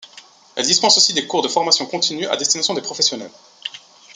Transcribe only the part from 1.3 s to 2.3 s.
de formation continue